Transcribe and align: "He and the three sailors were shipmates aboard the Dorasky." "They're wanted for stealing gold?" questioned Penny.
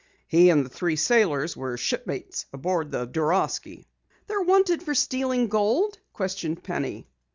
"He 0.27 0.49
and 0.49 0.65
the 0.65 0.69
three 0.69 0.95
sailors 0.95 1.55
were 1.55 1.77
shipmates 1.77 2.47
aboard 2.51 2.89
the 2.91 3.05
Dorasky." 3.05 3.85
"They're 4.25 4.41
wanted 4.41 4.81
for 4.81 4.95
stealing 4.95 5.45
gold?" 5.47 5.99
questioned 6.11 6.63
Penny. 6.63 7.05